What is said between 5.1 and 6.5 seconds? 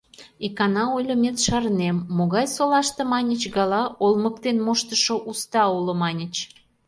уста уло, маньыч.